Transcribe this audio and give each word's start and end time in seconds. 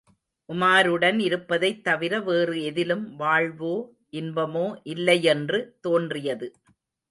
உமாருடன் 0.49 1.19
இருப்பதைத் 1.19 1.83
தவிர 1.83 2.21
வேறு 2.21 2.63
எதிலும் 2.63 3.15
வாழ்வோ, 3.15 3.75
இன்பமோ 4.11 4.65
இல்லையென்று 4.87 5.77
தோன்றியது. 5.81 6.49